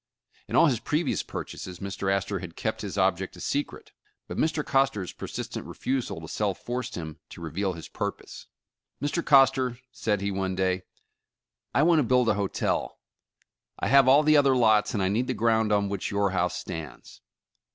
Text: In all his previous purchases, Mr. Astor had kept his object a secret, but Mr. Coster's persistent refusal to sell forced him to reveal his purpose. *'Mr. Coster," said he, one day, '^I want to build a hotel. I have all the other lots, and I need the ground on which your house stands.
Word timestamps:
In 0.47 0.55
all 0.55 0.65
his 0.65 0.79
previous 0.79 1.21
purchases, 1.21 1.77
Mr. 1.77 2.11
Astor 2.11 2.39
had 2.39 2.55
kept 2.55 2.81
his 2.81 2.97
object 2.97 3.35
a 3.35 3.39
secret, 3.39 3.91
but 4.27 4.35
Mr. 4.35 4.65
Coster's 4.65 5.13
persistent 5.13 5.67
refusal 5.67 6.19
to 6.21 6.27
sell 6.27 6.55
forced 6.55 6.95
him 6.95 7.19
to 7.29 7.39
reveal 7.39 7.73
his 7.73 7.87
purpose. 7.87 8.47
*'Mr. 8.99 9.23
Coster," 9.23 9.77
said 9.91 10.21
he, 10.21 10.31
one 10.31 10.55
day, 10.55 10.85
'^I 11.75 11.85
want 11.85 11.99
to 11.99 12.03
build 12.03 12.29
a 12.29 12.33
hotel. 12.33 12.97
I 13.77 13.89
have 13.89 14.07
all 14.07 14.23
the 14.23 14.37
other 14.37 14.55
lots, 14.55 14.95
and 14.95 15.03
I 15.03 15.07
need 15.07 15.27
the 15.27 15.35
ground 15.35 15.71
on 15.71 15.87
which 15.87 16.09
your 16.09 16.31
house 16.31 16.57
stands. 16.57 17.21